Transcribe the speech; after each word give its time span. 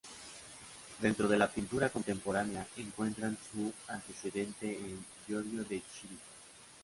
Dentro 0.99 1.27
de 1.27 1.37
la 1.37 1.47
pintura 1.47 1.91
contemporánea, 1.91 2.65
encuentran 2.77 3.37
su 3.51 3.71
antecedente 3.87 4.75
en 4.75 4.99
Giorgio 5.27 5.63
De 5.63 5.79
Chirico. 5.93 6.23